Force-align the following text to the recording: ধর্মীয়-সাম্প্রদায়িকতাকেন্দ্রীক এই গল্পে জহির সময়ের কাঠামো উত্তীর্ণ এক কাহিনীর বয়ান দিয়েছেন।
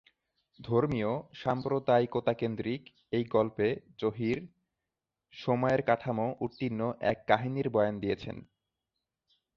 ধর্মীয়-সাম্প্রদায়িকতাকেন্দ্রীক 0.59 2.81
এই 3.11 3.23
গল্পে 3.27 3.75
জহির 3.99 4.47
সময়ের 5.33 5.81
কাঠামো 5.81 6.35
উত্তীর্ণ 6.39 6.93
এক 7.11 7.23
কাহিনীর 7.27 7.69
বয়ান 7.69 7.99
দিয়েছেন। 7.99 8.41